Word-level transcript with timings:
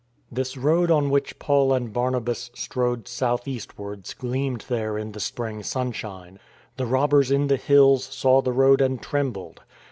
This 0.31 0.57
road 0.57 0.89
on 0.89 1.11
which 1.11 1.37
Paul 1.37 1.73
and 1.73 1.93
Barnabas 1.93 2.49
strode 2.55 3.07
south 3.07 3.47
eastwards 3.47 4.15
gleamed 4.15 4.61
there 4.67 4.97
in 4.97 5.11
the 5.11 5.19
spring 5.19 5.61
sunshine. 5.61 6.39
The 6.77 6.87
robbers 6.87 7.29
in 7.29 7.45
the 7.45 7.57
hills 7.57 8.05
saw 8.05 8.41
the 8.41 8.51
road 8.51 8.81
and 8.81 8.99
trembled. 8.99 9.61